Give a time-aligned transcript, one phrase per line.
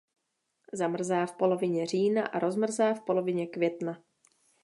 [0.73, 4.03] Zamrzá v polovině října a rozmrzá v polovině května.